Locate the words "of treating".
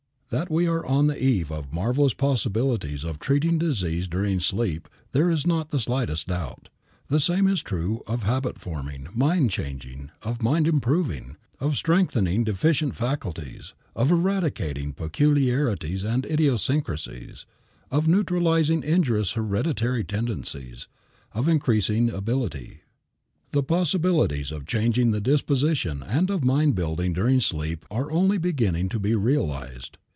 3.03-3.57